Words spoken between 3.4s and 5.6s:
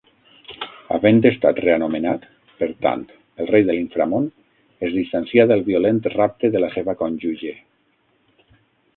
el rei de l'inframón es distancia